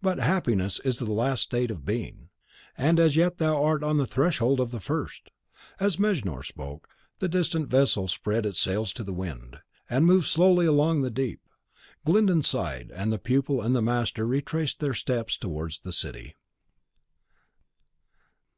But 0.00 0.18
happiness 0.18 0.80
is 0.82 0.98
the 0.98 1.12
last 1.12 1.42
state 1.42 1.70
of 1.70 1.84
being; 1.84 2.30
and 2.78 2.98
as 2.98 3.16
yet 3.16 3.36
thou 3.36 3.62
art 3.62 3.82
on 3.84 3.98
the 3.98 4.06
threshold 4.06 4.60
of 4.60 4.70
the 4.70 4.80
first." 4.80 5.28
As 5.78 5.98
Mejnour 5.98 6.42
spoke, 6.42 6.88
the 7.18 7.28
distant 7.28 7.68
vessel 7.68 8.08
spread 8.08 8.46
its 8.46 8.58
sails 8.58 8.94
to 8.94 9.04
the 9.04 9.12
wind, 9.12 9.58
and 9.90 10.06
moved 10.06 10.26
slowly 10.26 10.64
along 10.64 11.02
the 11.02 11.10
deep. 11.10 11.42
Glyndon 12.06 12.42
sighed, 12.42 12.90
and 12.94 13.12
the 13.12 13.18
pupil 13.18 13.60
and 13.60 13.76
the 13.76 13.82
master 13.82 14.26
retraced 14.26 14.80
their 14.80 14.94
steps 14.94 15.36
towards 15.36 15.80
the 15.80 15.92
city. 15.92 16.34